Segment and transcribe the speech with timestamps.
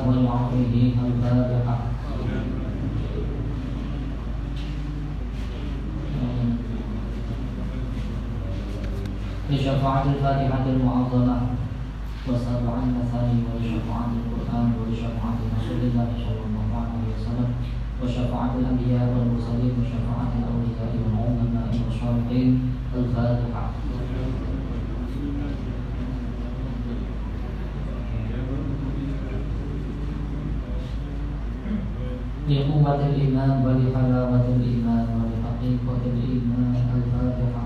[0.00, 0.72] بمغفرة الله ولعفوه
[1.06, 1.76] الفاتحة
[9.50, 10.39] لشفاعة الفاتحة
[32.91, 37.63] لقوة الإيمان ولحلاوة الإيمان ولحقيقة الإيمان الفاتحة.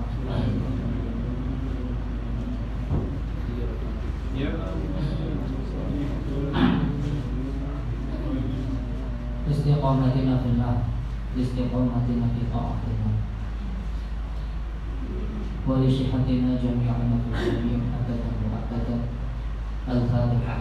[9.50, 10.74] استقامتنا في الله
[11.36, 13.10] لاستقامتنا في طاعتنا
[15.68, 18.98] ولصحتنا جميعا في الجميع أبدا وأبدا.
[19.88, 20.56] الفاتحة.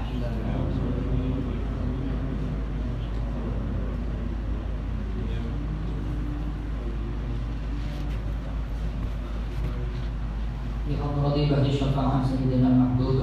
[11.44, 13.18] لحضرة بعد الشفاعة سيدنا المحبوب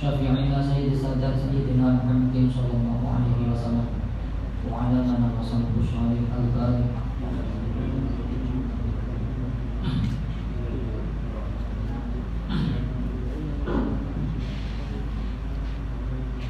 [0.00, 3.86] شافعنا سيد السادات سيدنا محمد صلى الله عليه وسلم
[4.70, 7.02] وعلى من وصله الصالح الفاتحة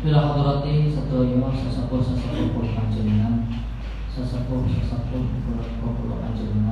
[0.03, 3.47] Bila hadrati sedaya sesepuh sesepuh kula panjenengan
[4.11, 5.63] sesepuh sesepuh kula
[5.95, 6.66] kula panjenengan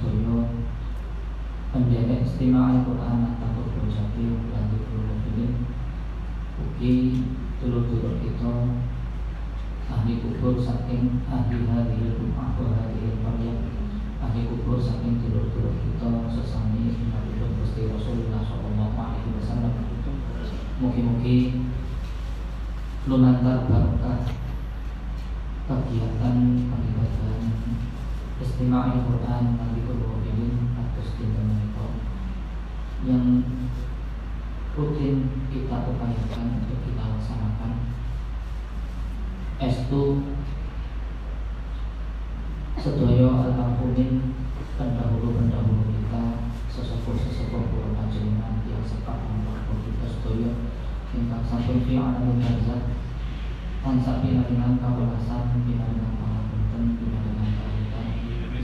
[0.00, 0.48] sedaya
[1.76, 5.60] penderek istimewa Al-Quran takut berjati dan dulur ini
[6.56, 6.94] ugi
[7.60, 8.80] dulur-dulur kita
[9.92, 13.58] ahli kubur saking ahli hadhil rumah wa hadhil qaryah.
[14.24, 19.74] Ahli kubur saking dulur-dulur kita sesami Nabi Gusti Rasulullah sallallahu alaihi wasallam.
[20.80, 21.60] Mugi-mugi
[23.04, 24.24] lumantar barokah
[25.68, 26.36] kegiatan
[26.72, 27.44] pengibadahan
[28.40, 30.20] istimewa Al-Quran Nabi Qur'an
[30.80, 31.86] atas dinten menika
[33.04, 33.44] yang
[34.76, 37.72] rutin kita upayakan untuk kita laksanakan
[39.60, 40.24] estu
[42.80, 44.40] sedaya almarhumin
[44.80, 46.22] pendahulu-pendahulu kita
[46.72, 50.52] sesepuh-sesepuh kula panjenengan yang sepak almarhum kita sedaya
[51.12, 52.88] ingkang sampun fi alamul barzakh
[53.84, 57.29] tansah pinaringan kawelasan pinaringan pangapunten pinaringan kawitan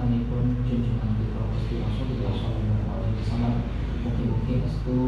[0.00, 3.54] utaminipun junjungan kita Gusti Rasulullah Shallallahu Alaihi Wasallam
[4.00, 4.98] mungkin-mungkin estu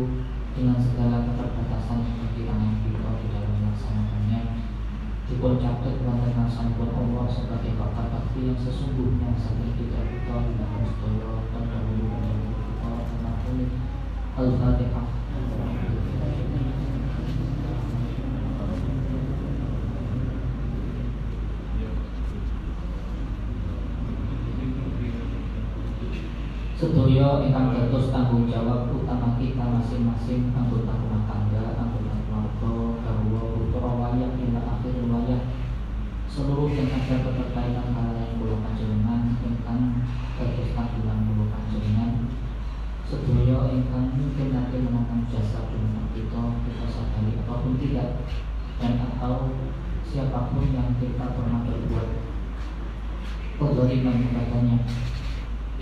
[0.53, 4.41] dengan segala keterbatasan kekurangan kita di dalam melaksanakannya.
[5.33, 6.37] Dipun catat wonten
[6.77, 13.33] pun Allah sebagai bakat bakti yang sesungguhnya saking kita kita dalam sedaya pendahulu pendahulu kita
[13.49, 13.71] umin
[14.37, 15.07] Al-Fatihah
[26.83, 33.91] Sedaya ingkang dados tanggung jawab utama kita masing-masing anggota rumah tangga, anggota keluarga, garwa, putra
[34.03, 35.47] wayah hingga akhir wayah.
[36.27, 40.03] Seluruh yang ada keterkaitan halayak kula panjenengan ingkang
[40.35, 42.13] dados tanggungan kula panjenengan.
[43.07, 48.27] Sedaya ingkang mungkin nanti menemukan jasa dunia kita kita sadari apa pun tidak
[48.83, 49.55] dan atau
[50.03, 52.11] siapa pun yang kita pernah berbuat.
[53.63, 54.83] Kezaliman kepadanya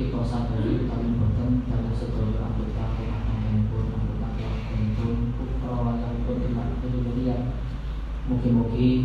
[0.00, 6.24] kita sadari kami boten dalam sedaya anggota rumah tangga pun anggota keluarga pun putra wayang
[6.24, 7.40] pun tidak kemudian
[8.24, 8.96] mungkin-mungkin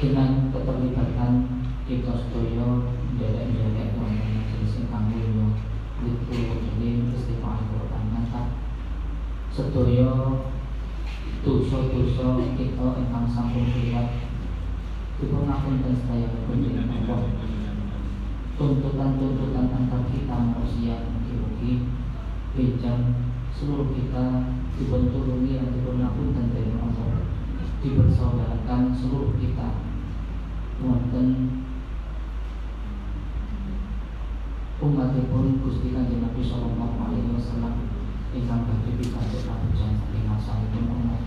[0.00, 1.32] dengan keterlibatan
[1.84, 2.68] kita sedaya
[3.20, 5.52] derek-derek wonten majelis ingkang mulya
[6.00, 8.56] Lidul ini istimewa Quran mantap
[9.52, 10.40] sedaya
[11.44, 14.29] dosa-dosa kita ingkang sampun liwat
[15.20, 17.22] dipun ngapunten sedaya pun Allah
[18.60, 21.88] tuntutan-tuntutan antar kita manusia mugi-mugi
[22.52, 27.24] bejang seluruh kita dibenturungi yang dipunapun dari Allah.
[27.80, 29.84] Dipersaudarakan seluruh kita.
[30.80, 31.60] Wonten
[34.80, 37.84] umatipun Gusti Kanjeng Nabi sallallahu alaihi wasallam
[38.32, 41.20] ingkang badhe pikantuk kabujan saking asalipun Allah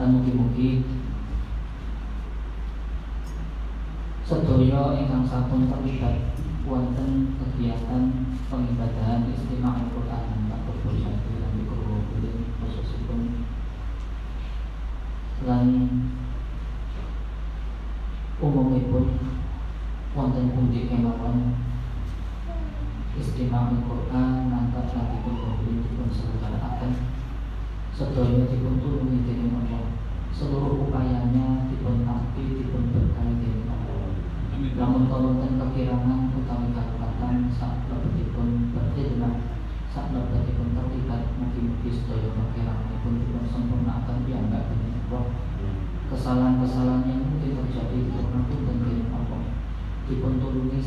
[0.00, 0.88] dan mugi-mugi
[4.26, 6.34] sedaya ingkang sampun terlibat
[6.66, 12.02] wonten kegiatan pengibadahan istimewa Al-Qur'an Pak Jati lan Kulo
[12.58, 13.46] khususipun
[15.46, 15.66] lan
[18.42, 19.30] umumipun
[20.18, 21.62] wonten pundi kemawon
[23.14, 26.92] istimewa Al-Qur'an nangkap lagi pun dipun akan
[27.94, 29.86] sedaya dipun tulungi dening Allah
[30.34, 33.75] seluruh upayanya dipun tampi dipun berkahi dening
[34.56, 39.56] Namun kalau kekirangan utawi kalepatan saat lebetipun berkhidmat
[39.92, 45.24] saat lebetipun terlibat mugi-mugi sedaya kekiranganipun dipun sempurnakan piyambak dening Allah.
[46.08, 49.42] Kesalahan-kesalahan yang mungkin terjadi di pun dan di Allah.
[50.08, 50.80] Dipun tulungi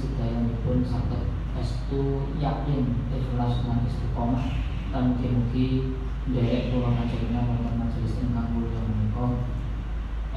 [0.65, 1.23] pun sakit
[1.61, 2.83] estu yakin
[3.13, 4.45] ikhlas dan istiqomah
[4.89, 5.93] dan mugi-mugi
[6.29, 9.25] derek kula panjenengan wonten majelis ingkang mulya menika.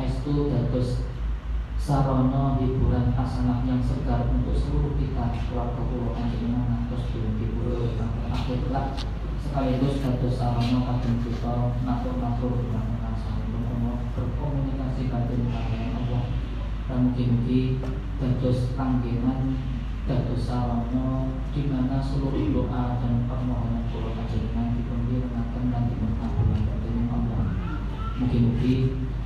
[0.00, 1.11] Estu dados
[1.82, 8.58] sarana hiburan hasanah yang segar untuk seluruh kita keluarga kula panjenengan terus dihibur sampai akhir
[8.70, 9.02] kelak
[9.42, 13.66] sekaligus dados sarana kagem kita matur-matur dumateng sampun
[14.14, 16.22] berkomunikasi kalian Allah.
[16.86, 17.82] Dan mungkin-mungkin
[18.22, 19.58] dados panggilan
[20.06, 27.10] dados sarana di mana seluruh doa dan permohonan kula panjenengan dipun direngaken lan dipun kabulaken
[27.10, 27.42] Allah
[28.22, 28.80] mungkin-mungkin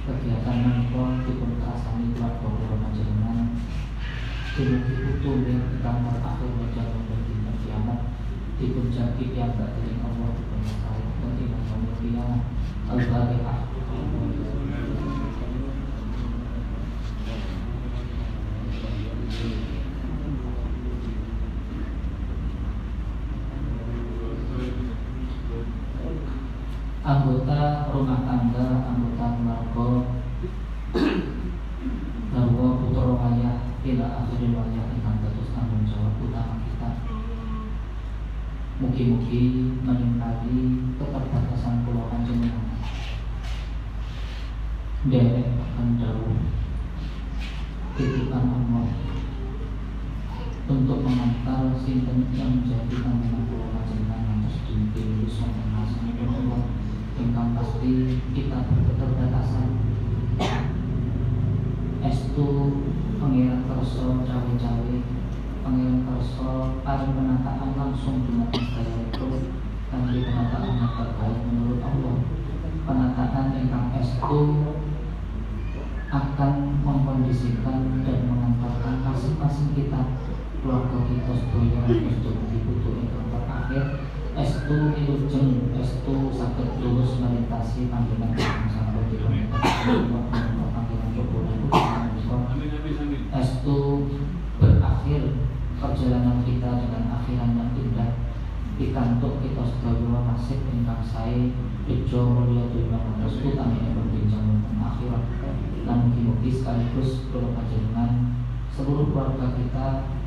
[0.06, 3.58] kegiatan nangkon dipun kasani keluarga panjenengan.
[4.54, 5.90] Dumugi utuh yang kita
[6.22, 8.00] akhir wajah dan dina kiamat.
[8.56, 11.58] Dipun jagi piyambak dening Allah dipun masalah dan dina
[11.98, 12.42] kiamat.
[12.86, 13.58] Al-fatihah
[27.06, 29.90] anggota rumah tangga, anggota keluarga,
[32.34, 33.56] bahwa putra wayah
[33.86, 36.90] ila akhirin wayah ingkang terus tanggung jawab utama kita.
[38.82, 39.42] Mugi-mugi
[39.86, 40.58] menimpali
[40.98, 42.74] keterbatasan pulau panjenengan.
[45.06, 46.34] Derek akan jauh
[47.94, 48.90] titipan Allah
[50.66, 56.75] untuk mengantar sinten yang menjadi tanggungan pulau panjenengan terus dipilih sama Allah
[57.16, 59.68] ingkang pasti kita berketerbatasan.
[62.04, 62.48] Estu
[63.16, 64.96] pangeran kerso cawe-cawe.
[65.64, 66.50] Pangeran kerso
[66.84, 69.28] paling penataan langsung dumateng saya itu.
[69.88, 72.16] Kanthi penataan yang terbaik menurut Allah.
[72.86, 74.40] Penataan ingkang estu
[76.06, 76.52] akan
[76.86, 80.00] mengkondisikan dan mengantarkan masing-masing kita
[80.62, 83.84] keluarga kita sedaya untuk dibutuh ingkang terakhir
[84.36, 89.32] estu ilujeng estu sakit lurus melintasi panggilan panggilan
[93.36, 93.78] estu
[94.60, 95.22] berakhir
[95.80, 98.10] perjalanan kita dengan akhiran yang indah
[98.76, 101.56] pikantuk kita sedaya nasib ingkang sae
[101.88, 105.24] bejo mulya dunya mantos utami berbincang tentang akhirat
[105.88, 108.36] dan mugi-mugi sekaligus kula panjenengan
[108.68, 109.86] seluruh keluarga kita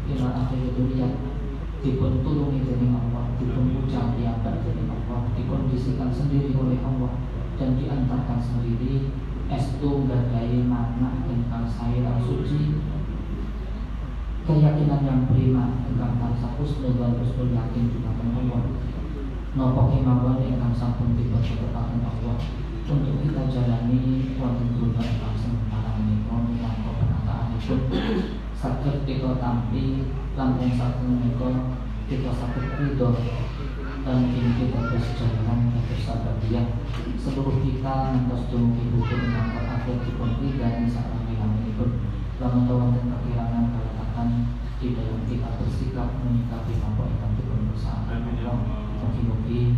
[0.10, 1.10] ila akhir dunia
[1.80, 7.16] dipun tulungi dari Allah, dipun ucap diangkat dari Allah, dikondisikan sendiri oleh Allah
[7.56, 9.10] dan diantarkan sendiri.
[9.50, 12.78] Estu gadai makna tentang saya suci.
[14.46, 18.62] Keyakinan yang prima tentang tansah husnul dan husnul yakin juga Allah
[19.58, 22.38] nopo kemauan yang sampun tiba ketetapan Allah
[22.86, 27.76] untuk kita jalani wonten dunia ingkang sementara menika minangka penataan itu.
[28.54, 31.50] Sakit kita tampi lampung satu menika
[32.10, 33.14] kita sakit ridho
[34.02, 36.10] dan kita terus jalan terus
[36.42, 36.64] dia.
[37.22, 42.02] Seluruh kita nantos dumugi buku dengan terakhir di konflik dan saat kami pun
[42.42, 44.28] lamun wonten kekirangan katakan
[44.82, 48.18] di dalam kita bersikap menyikapi mampu yang bersama
[49.00, 49.78] Mugi-mugi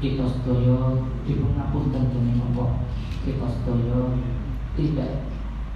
[0.00, 0.96] kita sedaya
[1.28, 2.88] dipun ngapunten dening Allah
[3.20, 4.16] kita sedaya
[4.80, 5.28] tidak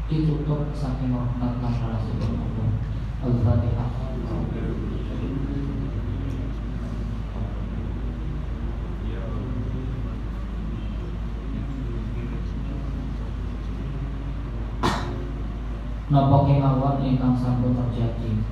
[0.09, 2.69] ditutup saking rahmat lan rasulullah Allah
[3.21, 3.90] Al-Fatihah
[16.10, 18.42] Napa kemawon ingkang sampun terjadi.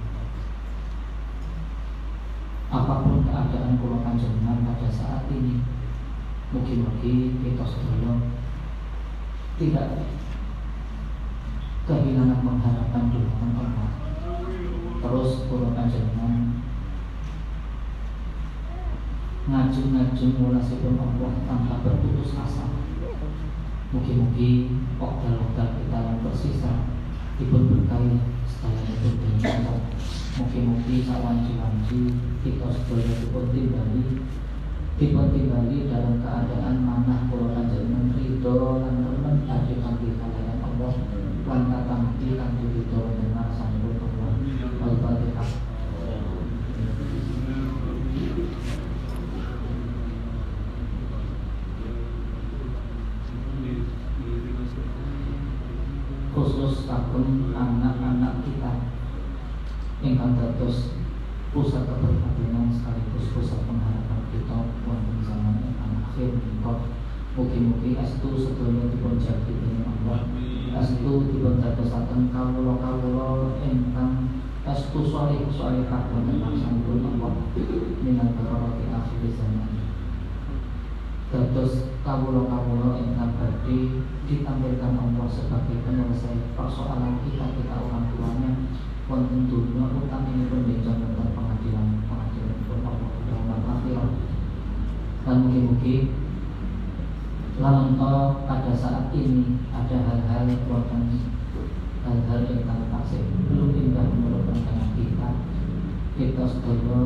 [2.68, 5.62] Keadaan kula panjenengan pada saat ini
[6.54, 8.12] mungkin-mungkin kita sedaya
[9.58, 9.88] tidak
[11.88, 13.90] kehilangan pengharapan di Allah
[14.98, 16.62] terus kula panjenengan
[19.48, 22.68] ngajeng-ngajeng munasipun Allah tanpa berputus asa.
[23.88, 26.97] Mugi-mugi oktal-oktal kita yang tersisa
[27.38, 28.18] dipun berkahi
[28.50, 29.78] sedaya itu dengan
[30.38, 31.98] Mugi-mugi sawanci-wanci
[32.46, 34.02] kita sedaya dipun timbali.
[34.98, 40.94] Dipun timbali dalam keadaan mana kula panjenengan ridho lan remen badhe kanthi kalayan Allah
[41.46, 44.30] lan katampi kanthi ridho dengan sampun Allah
[44.78, 45.67] Al-Fatihah
[57.18, 58.94] kagum anak-anak kita
[60.06, 60.94] ingkang dados
[61.50, 66.94] pusat keprihatinan sekaligus pusat pengharapan kita wonten zaman ingkang akhir menika
[67.34, 70.30] mugi-mugi astu sedaya dipun jagi dening Allah.
[70.78, 77.34] Astu dipun dadosaken kawula-kawula ingkang astu salih salihah wonten laksanipun Allah.
[78.06, 79.77] Minal barokati akhir zaman
[81.28, 88.52] dados kawula-kawula ingkang badhe ditampilkan Allah sebagai penyelesai persoalan kita kita orang tuanya.
[89.08, 89.48] Wonten
[90.04, 90.68] utang ini pun
[91.00, 93.60] tentang pengadilan pengadilan pun Allah dalam
[95.24, 96.12] dan mungkin-mungkin
[97.60, 97.96] lamun
[98.44, 101.02] pada saat ini ada hal-hal wonten
[102.04, 104.48] hal-hal yang kami pasir belum indah menurut
[104.96, 105.28] kita.
[106.16, 107.00] Kita sedaya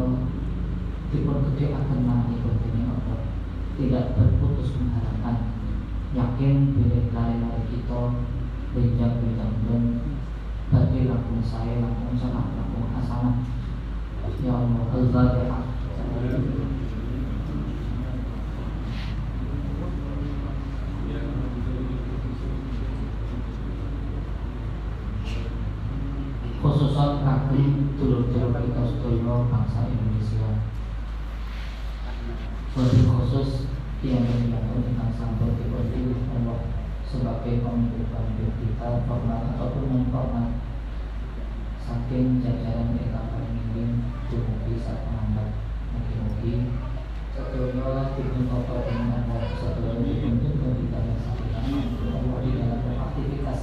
[1.11, 1.99] dipun gede akan
[2.71, 3.32] ini Allah
[3.79, 5.37] tidak berputus mengharapkan.
[6.13, 8.01] Yakin bila lari-lari kita
[8.77, 9.83] benjang-benjang dan
[10.73, 13.37] bagi lakum saya lakum salah lakum hasanah
[14.43, 15.63] ya Allah al-fatihah.
[26.63, 30.63] Khususnya kagum dulur-dulur kita sedaya bangsa Indonesia
[32.73, 33.69] lebih khusus
[34.01, 35.77] yang dinyatakan tentang sampel itu
[36.33, 36.59] Allah
[37.05, 38.09] sebagai pemimpin
[38.57, 40.57] kita formal ataupun non formal
[41.85, 45.53] saking jajaran mereka paling ingin dumugi saat menghadap
[45.93, 46.81] mungkin-mungkin
[47.37, 53.61] setelah dipun apa dengan Allah setelah dibentuk kita yang sakit Allah di dalam aktivitas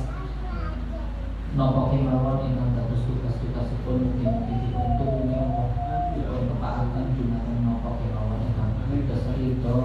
[1.58, 5.68] nopo kemauan yang terus tugas-tugas pun mungkin-mungkin dibentuk Allah
[6.14, 8.59] dipun kepaatan jumat nopo kemauan
[9.06, 9.78] dasar itu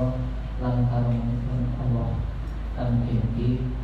[0.65, 1.21] lantaran
[1.77, 2.11] Allah
[2.73, 3.77] dan mungkin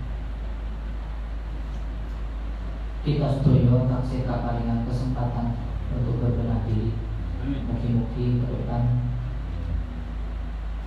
[3.05, 5.61] kita setuju taksi kaparingan kesempatan
[5.93, 6.97] untuk berbenah diri
[7.45, 8.83] mungkin-mungkin ke depan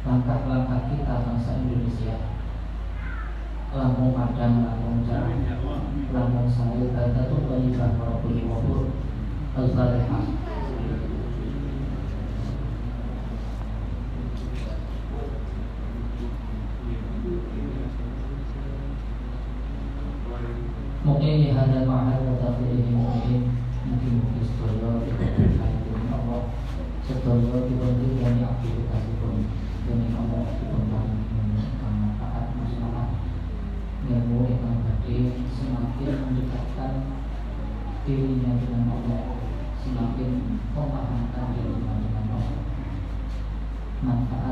[0.02, 2.18] langkah-langkah kita bangsa Indonesia
[3.74, 5.38] lambung padang, lambung jauh
[6.14, 8.46] lambung saya dan tentu beribadah para pulih
[9.54, 10.26] Al-Fatihah
[21.04, 22.24] mungkin ada ma'had
[22.64, 23.52] ini mungkin
[23.84, 26.48] mungkin mungkin setelah diberikan Allah
[27.04, 29.44] setelah diberikan aktivitas pun
[29.84, 31.06] demi Allah diberikan
[31.92, 33.08] manfaat masalah
[34.08, 34.80] ilmu yang
[35.52, 36.94] semakin mendekatkan
[38.08, 39.24] dirinya dengan Allah
[39.84, 40.32] semakin
[40.72, 42.64] memahamkan dirinya dengan Allah
[44.00, 44.43] manfaat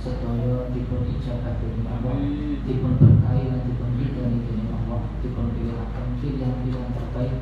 [0.00, 2.64] sedaya dipun ijabah dening Allah hmm.
[2.64, 7.36] dipun berkahi lan dipun ridhoi dening Allah dipun pilihaken pilihan-pilihan terbaik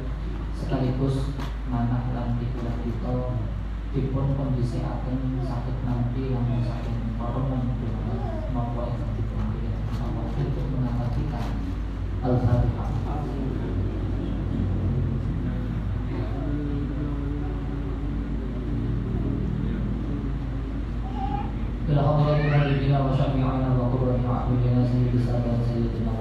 [0.59, 1.39] sekaligus
[1.71, 3.15] manah lan dikulah kita
[3.95, 5.47] dipun kondisiaken
[23.11, 26.13] وشفيعنا وقرة أعيننا سيد سادة سيدنا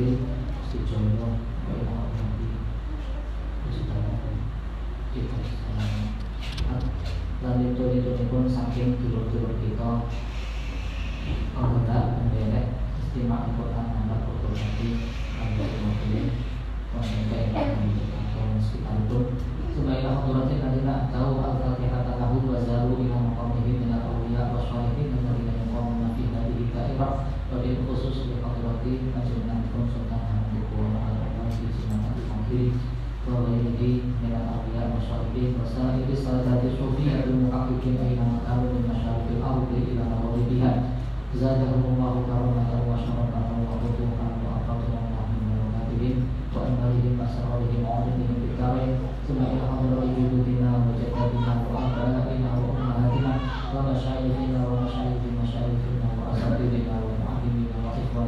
[0.00, 0.16] Sri
[0.88, 1.36] Sujono
[1.68, 1.84] Wahyu
[5.12, 5.36] kita
[7.44, 10.08] lan itu itu pun saking dulur-dulur kita
[11.52, 14.24] anggota penderek istimewa Al-Quran anak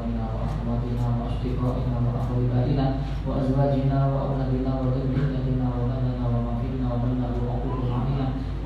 [0.03, 2.87] وإخواننا وأخواتنا وأشقائنا وأقربائنا
[3.27, 7.79] وأزواجنا وأولادنا وذريتنا وبننا وما فينا وبنا وعقول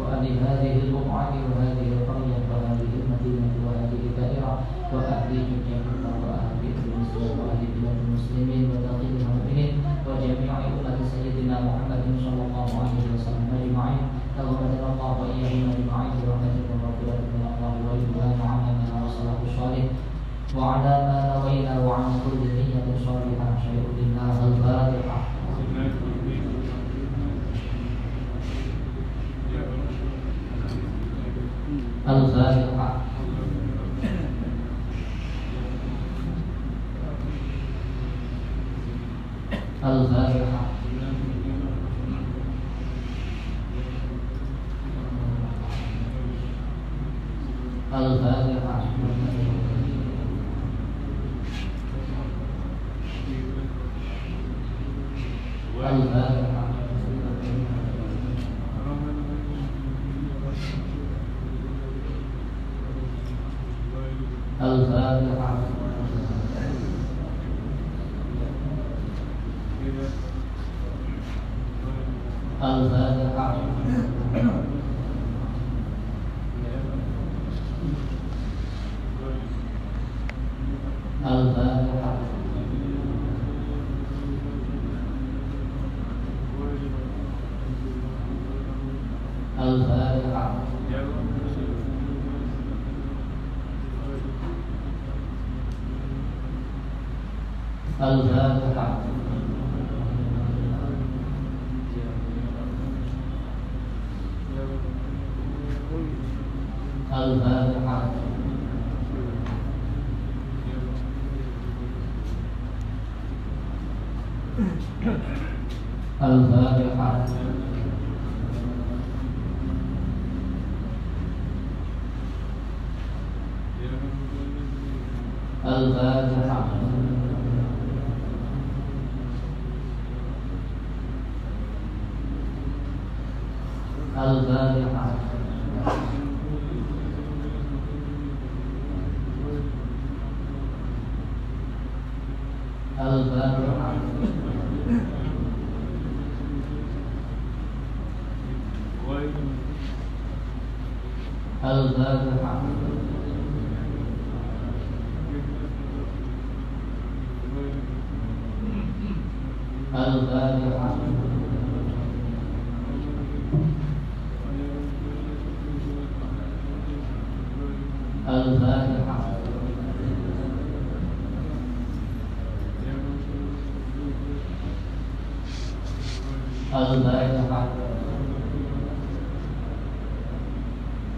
[0.01, 4.53] وأهل هذه البقعة وهذه القرية وهذه المدينة وهذه الدائرة
[4.93, 5.81] وأهل جميع
[6.23, 9.73] وأهل المسلمين وأهل بلاد المسلمين وداخل المؤمنين
[10.07, 14.03] وجميع أمة سيدنا محمد صلى الله عليه وسلم أجمعين
[14.37, 19.85] تغفر الله وإياهم أجمعين برحمته ومغفرة من الله وإيمان عملنا وصلاة الصالح
[20.57, 23.47] وعلى ما نوينا وعن كل نية صالحة.
[23.63, 25.19] شيء الله الفاتحة
[32.09, 32.97] الفاتحة
[39.85, 40.56] الفاتحة
[55.87, 56.66] 打野呢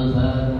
[0.00, 0.59] الفاتحة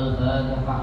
[0.00, 0.80] الفاتحة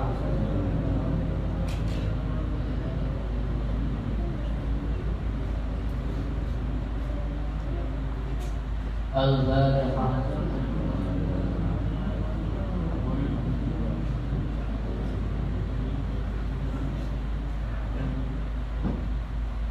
[9.16, 10.24] الفاتحة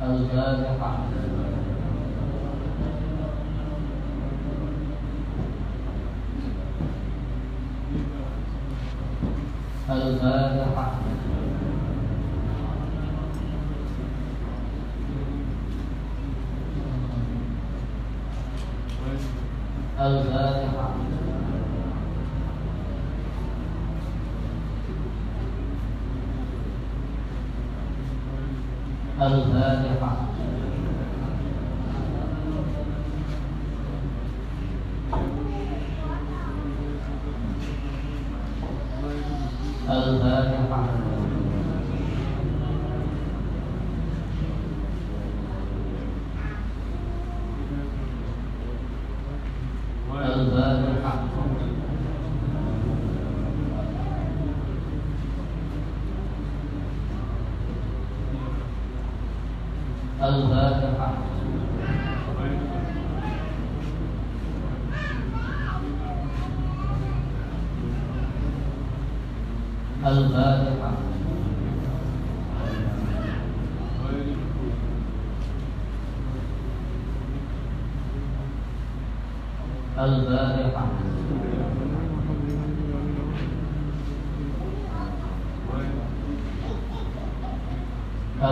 [0.02, 0.98] الفاتحة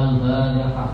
[0.05, 0.94] الفاتحة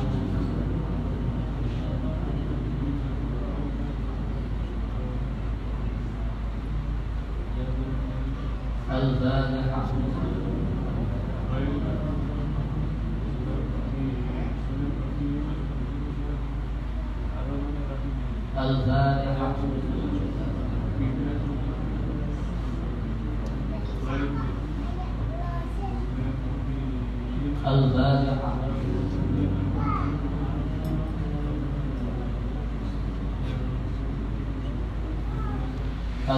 [0.00, 0.29] Thank you.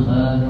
[0.00, 0.49] الفاتحة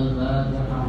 [0.00, 0.86] الفاتحة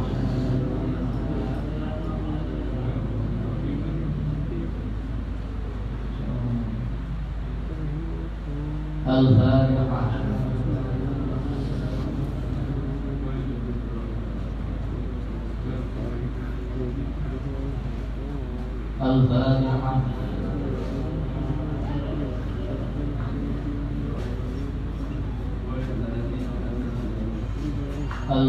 [9.08, 9.81] الفاتحة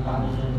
[0.00, 0.50] 八年。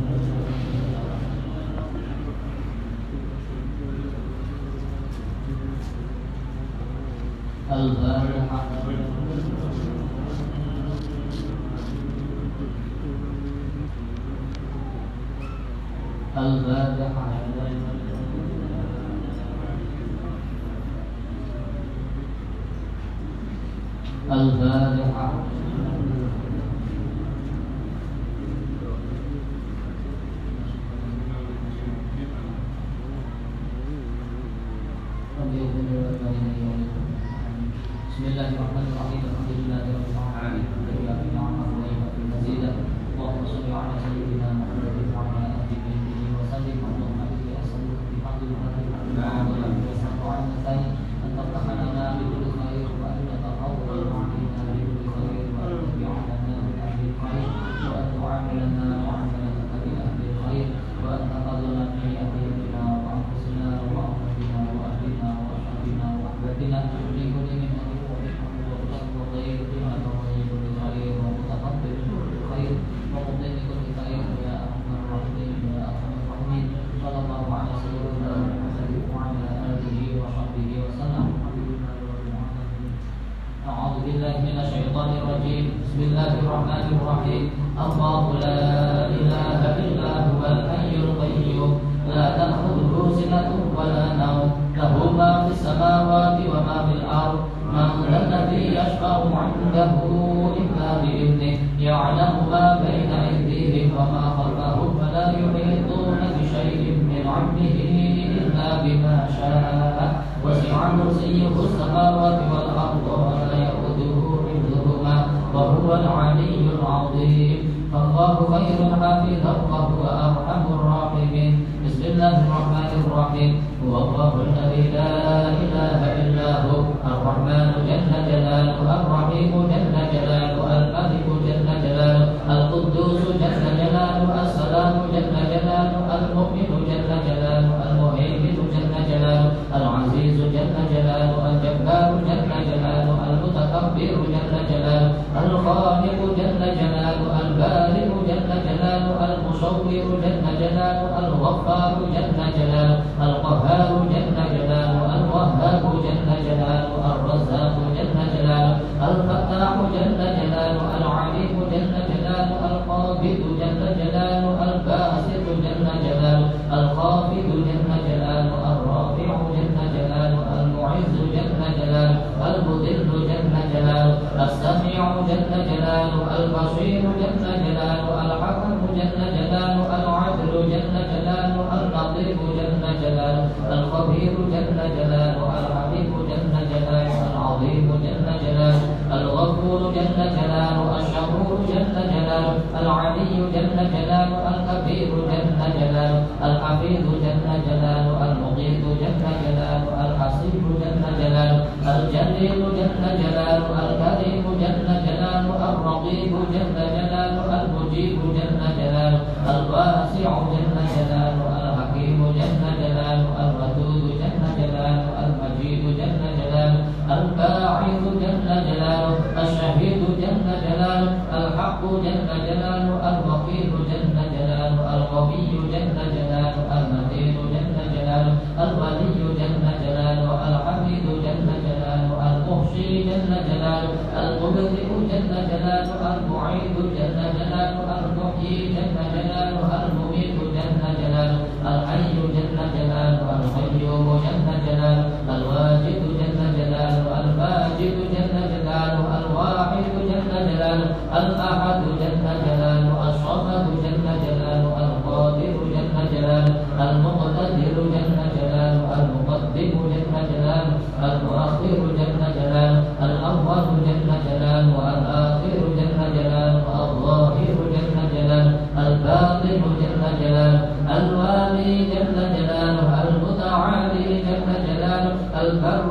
[174.92, 183.48] السميع جل جلاله البصير جل جلاله الحكم جل جلاله العدل جل جلاله اللطيف جل جلاله
[183.72, 188.82] الخبير جل جلاله الحبيب جل جلاله العظيم جل جلاله
[189.16, 198.18] الغفور جل جلاله الشكور جل جلاله العلي جل جلاله الكبير جل جلاله الحفيظ جل جلاله
[198.32, 201.66] المقيت جل جلاله الحسيب جل جلاله
[201.96, 209.22] الجليل جل جلاله الكريم جل جلاله الرقيب جل جلاله المجيب جل جلاله
[209.54, 216.80] الواسع جل جلاله الحكيم جل جلاله الودود جل جلاله المجيد جل جلاله
[217.16, 226.62] الباعث جل جلاله الشهيد جل جلاله الحق جل جلاله الوكيل جل جلاله القوي جل جلاله
[226.78, 228.34] المتين جل جلاله
[228.64, 229.10] الولي
[229.40, 233.81] جل جلاله الحميد جل جلاله المحصي جل جلاله
[234.20, 239.41] المبرئ جنة لا تؤر معيد جنة لا تؤر محيي جنة لا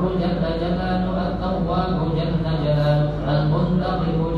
[0.01, 2.33] الغفور جل جلاله التواب جل
[2.65, 4.30] جلاله المنتقم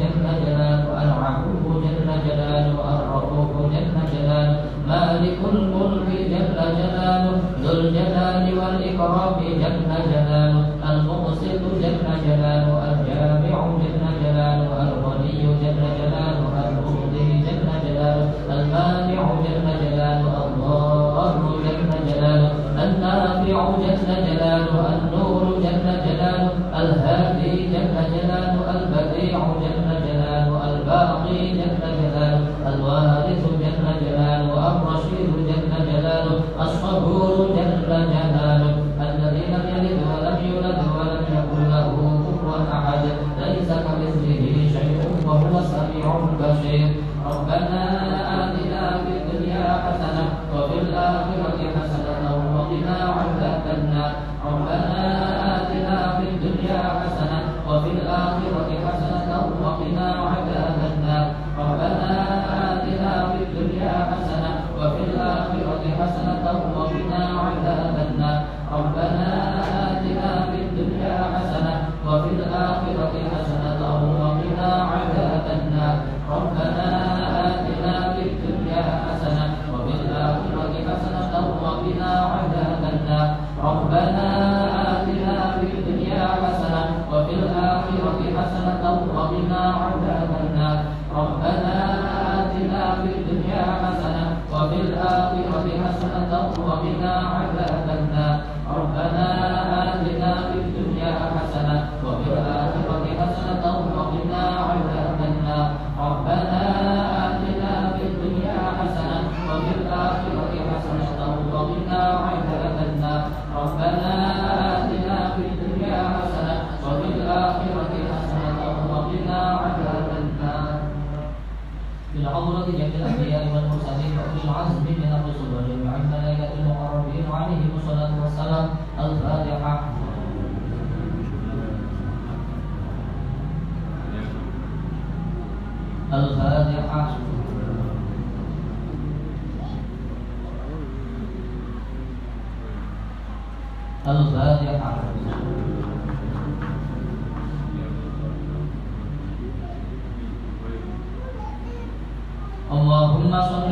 [96.53, 97.32] Allahumma minna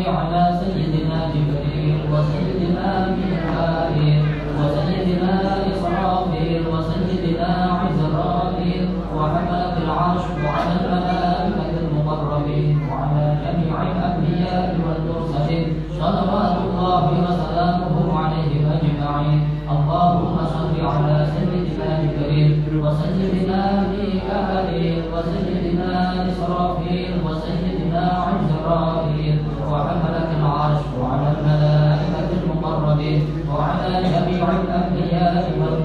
[0.00, 2.49] 你好你好是你的的新郎新娘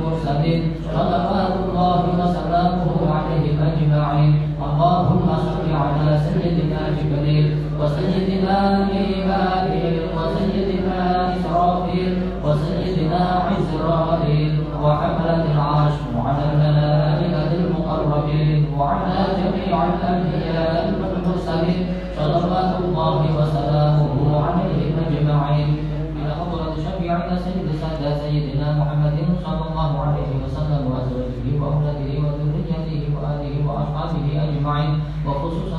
[0.05, 4.33] والمرسلين صلوات الله وسلامه عليهم أجمعين.
[4.65, 7.45] اللهم صل على سيدنا جبريل
[7.79, 8.57] وسيدنا
[8.89, 10.99] ميكائيل وسيدنا
[11.35, 12.11] إسرافيل
[12.45, 14.51] وسيدنا عزرائيل
[14.83, 21.81] وحملة العرش وعلى الملائكة المقربين وعلى جميع الأنبياء والمرسلين.
[22.17, 24.13] صلوات الله وسلامه
[24.45, 25.69] عليهم أجمعين.
[26.17, 27.65] إلى حضرة شفيعنا سيد
[28.23, 34.92] سيدنا محمد صلى الله عليه وسلم وأزواجه وأولاده وذريته وآله وأصحابه أجمعين
[35.26, 35.78] وخصوصا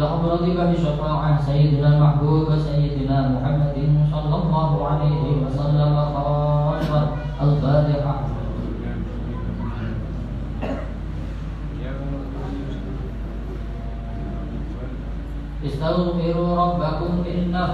[0.00, 3.76] إلى حضرتك بشفاعة سيدنا المحبوب سيدنا محمد
[4.12, 7.08] صلى الله عليه وسلم خاصة
[7.42, 8.16] الفاتحة
[15.66, 17.72] استغفروا ربكم إنه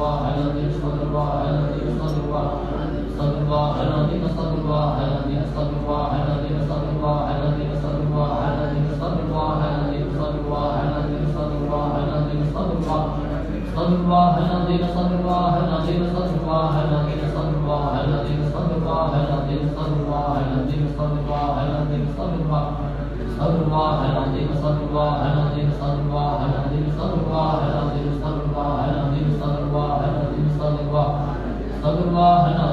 [0.00, 2.46] الله على النبي صلى الله على النبي صلى الله
[3.18, 7.44] صلى الله على النبي صلى الله على النبي صلى الله على النبي صلى الله على
[7.44, 11.84] النبي صلى الله على النبي صلى الله على النبي صلى الله على النبي صلى الله
[11.92, 13.02] على النبي صلى الله
[13.76, 18.04] صلى الله على النبي صلى الله على النبي صلى الله على النبي صلى الله على
[18.08, 22.64] النبي صلى الله على النبي صلى الله على النبي صلى الله على النبي صلى الله
[23.38, 24.39] صلى الله على النبي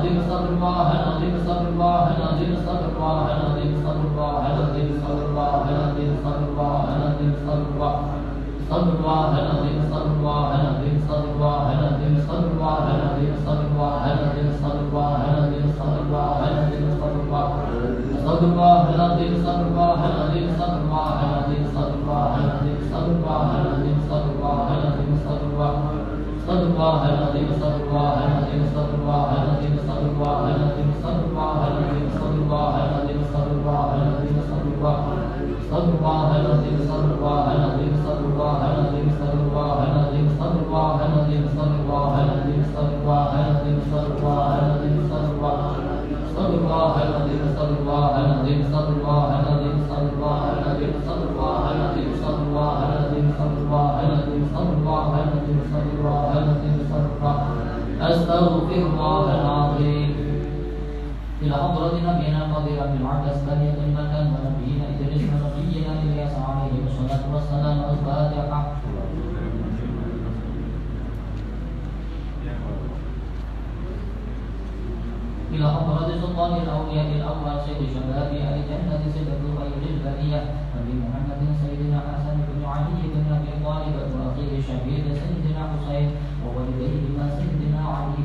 [0.07, 5.59] العظيم استغفر الله العظيم استغفر الله العظيم استغفر الله العظيم استغفر الله العظيم استغفر الله
[5.71, 7.95] العظيم استغفر الله العظيم استغفر الله
[8.61, 12.13] استغفر الله العظيم استغفر الله العظيم استغفر الله العظيم
[13.37, 17.47] استغفر الله العظيم استغفر الله العظيم استغفر الله العظيم استغفر الله العظيم استغفر الله
[18.17, 23.95] استغفر الله العظيم استغفر الله العظيم استغفر الله العظيم استغفر الله العظيم استغفر الله العظيم
[24.01, 25.73] استغفر الله العظيم استغفر الله
[26.39, 29.46] استغفر الله العظيم استغفر الله العظيم استغفر الله العظيم استغفر
[30.17, 34.97] الله العظيم استغفر الله العظيم استغفر الله العظيم استغفر الله العظيم استغفر الله
[35.61, 40.17] استغفر الله العظيم استغفر الله العظيم استغفر الله العظيم استغفر الله العظيم
[42.65, 45.73] استغفر الله العظيم استغفر الله العظيم استغفر الله
[47.05, 49.05] العظيم استغفر الله العظيم استغفر الله استغفر الله العظيم استغفر الله
[49.47, 56.23] العظيم استغفر الله العظيم استغفر الله العظيم استغفر الله العظيم استغفر الله العظيم استغفر الله
[56.37, 57.67] العظيم استغفر الله
[58.01, 59.16] أستغفر الله
[61.77, 67.77] إلى حضرة نبينا القدير بن العباس بني المكان ونبينا إدريس ونبينا إلياس عليه الصلاة والسلام
[67.89, 68.61] الفاتحة
[75.51, 80.41] إلى حضرة سلطان الأولياء الأول سيد شباب أهل الجنة سيد الخير البرية
[80.75, 86.09] نبي محمد سيدنا حسن بن علي بن أبي طالب وأخيه الشهيد سيدنا حسين
[86.45, 88.16] ووالديهما سيدنا علي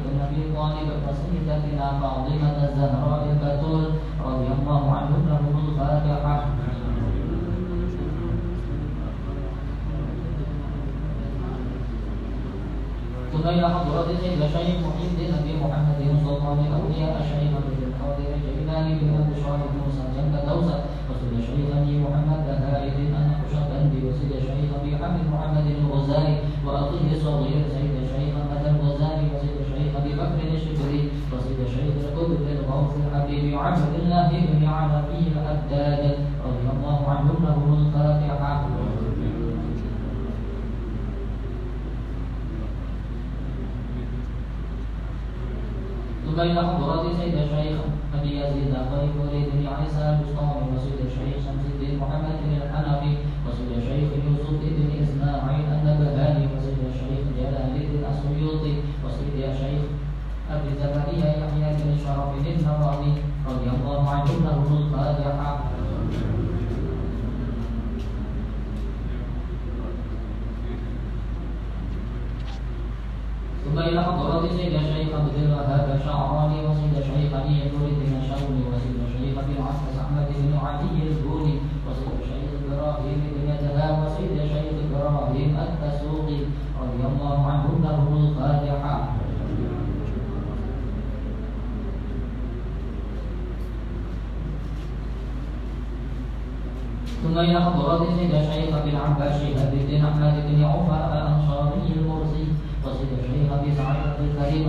[0.86, 1.64] بالقصيدة
[2.00, 3.84] فاطمة الزهراء البتول
[4.26, 6.44] رضي الله عنهم لهم الفاتحة.
[13.32, 14.80] ثم إلى حضرة الشيخ
[33.40, 38.66] بن عبد الله بن عربي الأداد رضي الله عنه له الفاتحة.
[46.26, 47.80] ثم إلى حضرات سيد الشيخ
[48.14, 52.61] أبي يزيد أبي وليد بن عيسى المصطفى وسيد الشيخ شمس الدين محمد بن
[97.43, 102.45] بين حضرة سيد الشيخ أبي العباس ابي بن أحمد بن عفر الأنصاري المرسي
[102.84, 104.66] وسيد الشيخ أبي سعيد الكريم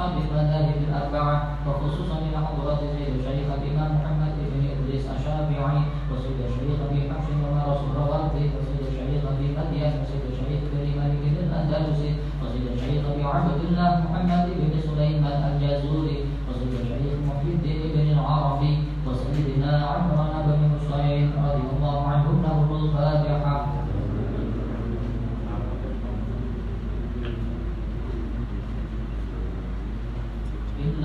[0.00, 0.27] afastamento.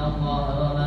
[0.07, 0.82] الله وما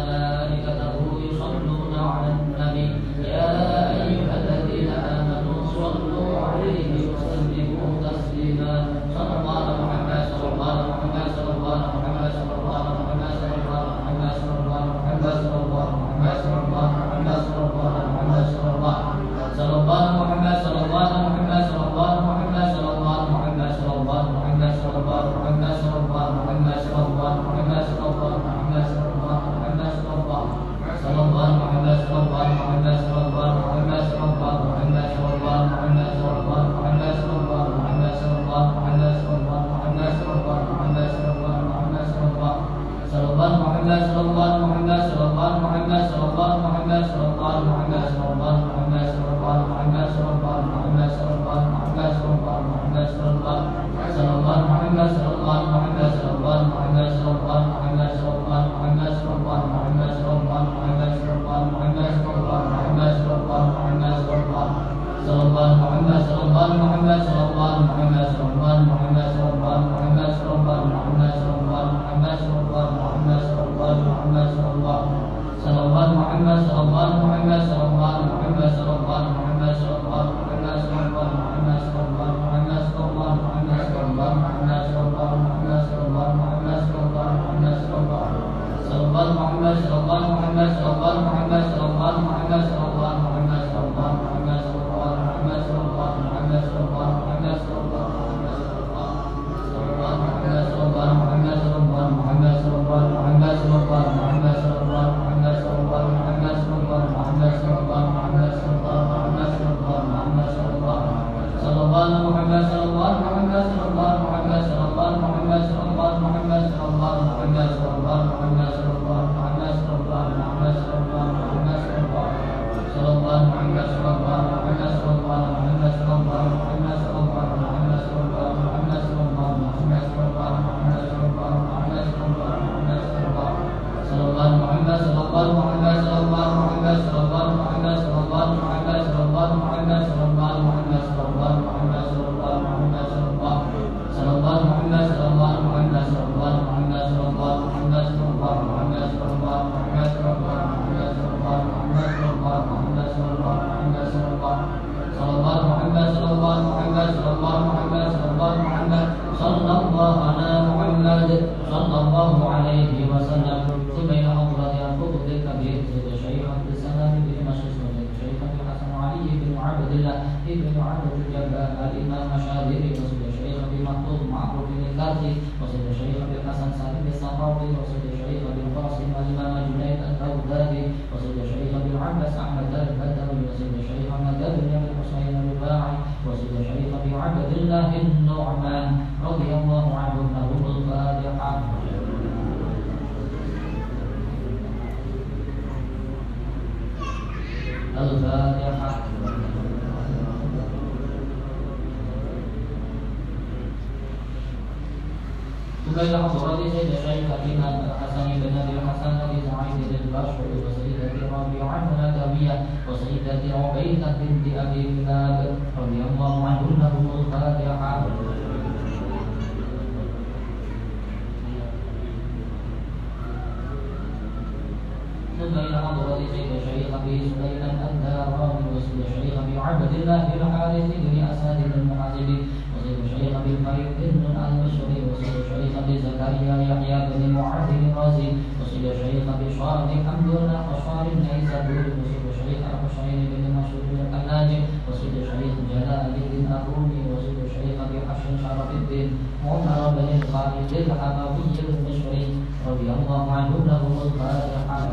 [248.97, 252.27] المشركين وعمر بن الخالد الحموي المشري
[252.69, 254.89] رضي الله عنه له الفاتحة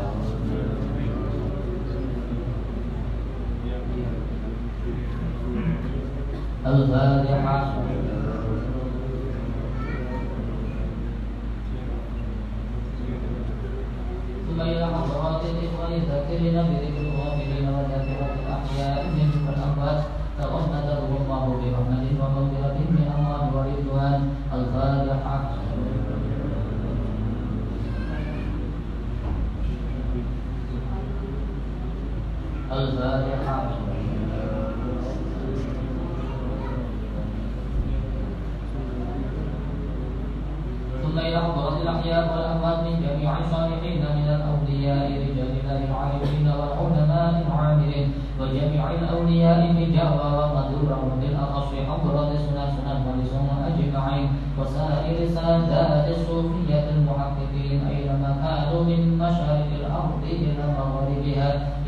[6.66, 7.74] الفاتحة
[14.48, 19.43] ثم إلى حضرات الإخوان الذاكرين بذكر الغافلين وذاكرة الأحياء منهم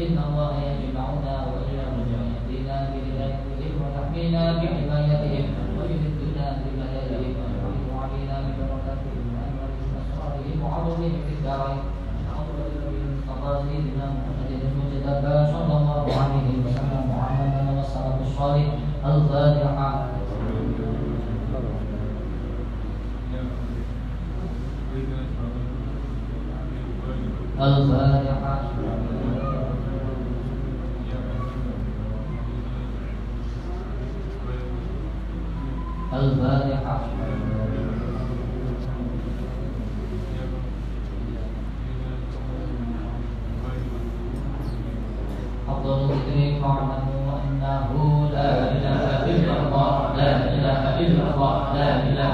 [0.07, 0.95] in Allah and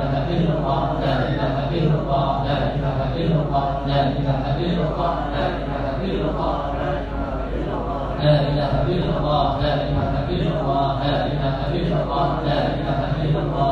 [1.12, 4.56] اله الا الله لا اله الا الله لا اله الا
[4.92, 6.54] الله لا اله الا الله
[8.22, 13.40] لا اله الا الله لا اله الا الله لا اله الا الله لا اله الا
[13.42, 13.71] الله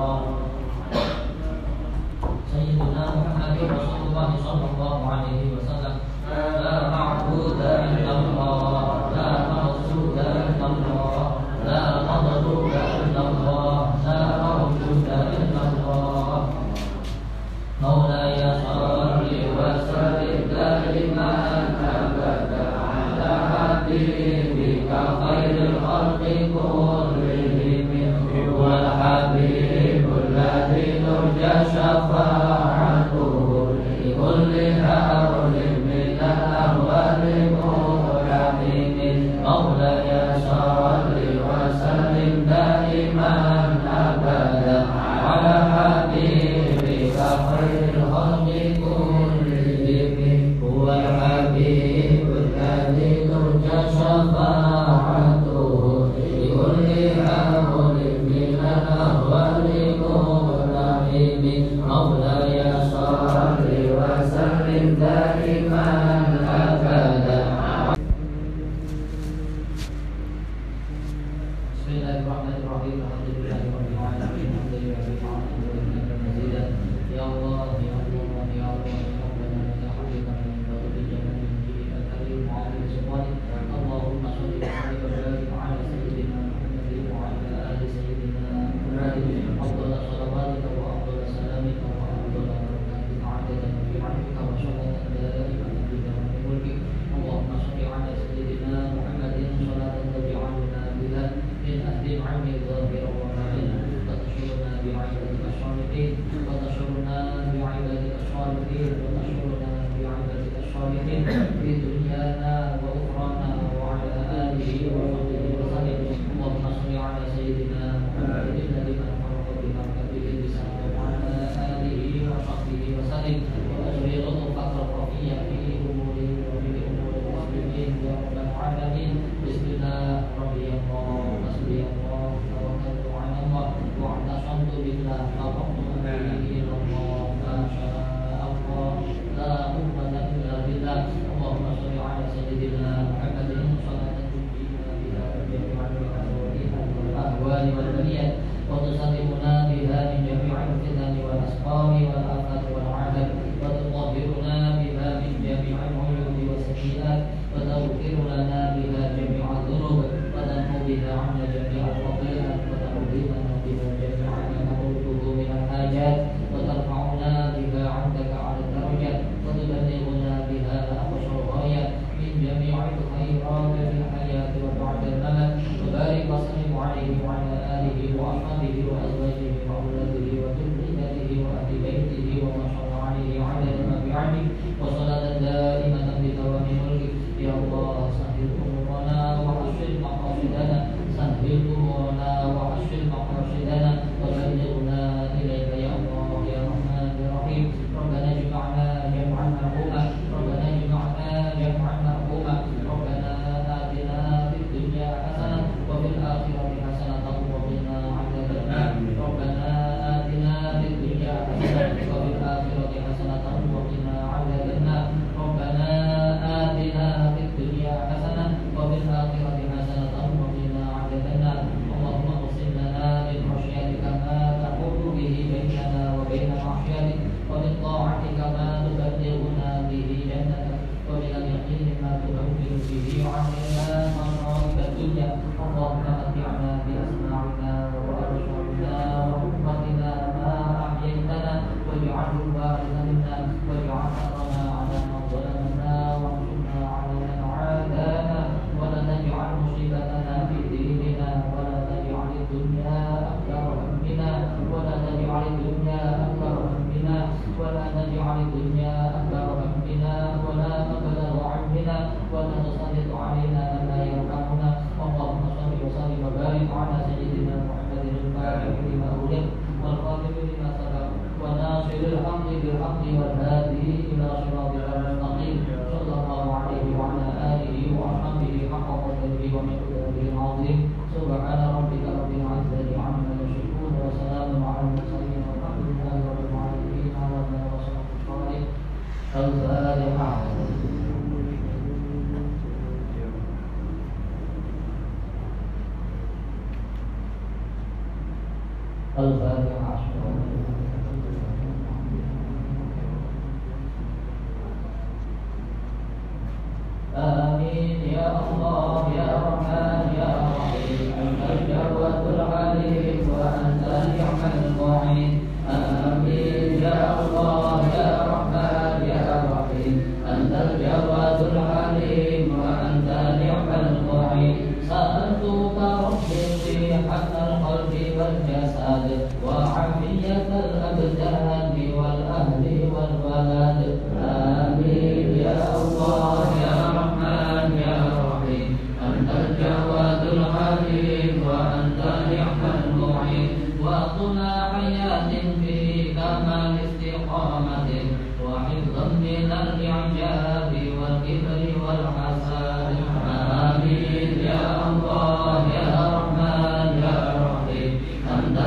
[110.80, 111.24] الصالحين
[111.62, 112.59] في دنيانا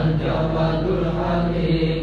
[0.04, 2.03] الجواد الحليم